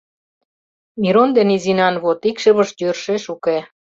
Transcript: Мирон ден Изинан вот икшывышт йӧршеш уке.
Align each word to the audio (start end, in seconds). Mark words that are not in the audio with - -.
Мирон 1.01 1.29
ден 1.37 1.49
Изинан 1.55 1.95
вот 2.03 2.19
икшывышт 2.29 2.75
йӧршеш 2.83 3.23
уке. 3.33 3.57